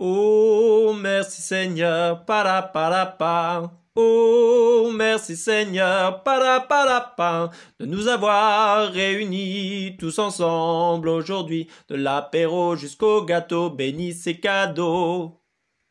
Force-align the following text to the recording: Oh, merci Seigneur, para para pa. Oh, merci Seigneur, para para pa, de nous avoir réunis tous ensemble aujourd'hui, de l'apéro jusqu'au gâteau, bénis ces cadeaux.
Oh, 0.00 0.92
merci 0.96 1.42
Seigneur, 1.42 2.24
para 2.24 2.62
para 2.62 3.04
pa. 3.04 3.72
Oh, 3.96 4.92
merci 4.94 5.36
Seigneur, 5.36 6.22
para 6.22 6.60
para 6.60 7.00
pa, 7.00 7.50
de 7.80 7.86
nous 7.86 8.06
avoir 8.06 8.92
réunis 8.92 9.96
tous 9.98 10.20
ensemble 10.20 11.08
aujourd'hui, 11.08 11.66
de 11.88 11.96
l'apéro 11.96 12.76
jusqu'au 12.76 13.24
gâteau, 13.24 13.70
bénis 13.70 14.12
ces 14.12 14.38
cadeaux. 14.38 15.40